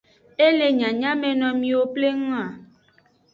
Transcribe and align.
E 0.45 0.47
le 0.57 0.67
nyanyameno 0.79 1.47
miwo 1.59 1.83
pleng 1.93 2.23
a. 2.41 2.43